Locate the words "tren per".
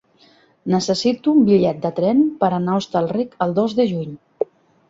1.99-2.49